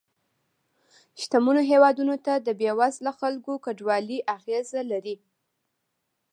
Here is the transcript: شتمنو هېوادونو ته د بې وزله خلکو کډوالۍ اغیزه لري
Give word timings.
شتمنو 1.21 1.61
هېوادونو 1.71 2.15
ته 2.25 2.33
د 2.47 2.49
بې 2.59 2.71
وزله 2.79 3.11
خلکو 3.19 3.51
کډوالۍ 3.65 4.19
اغیزه 4.37 4.81
لري 4.91 5.15